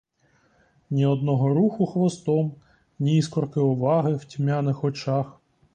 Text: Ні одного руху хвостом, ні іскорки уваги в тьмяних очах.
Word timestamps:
Ні 0.89 1.05
одного 1.05 1.49
руху 1.53 1.85
хвостом, 1.85 2.55
ні 2.99 3.17
іскорки 3.17 3.59
уваги 3.59 4.15
в 4.15 4.25
тьмяних 4.25 4.83
очах. 4.83 5.39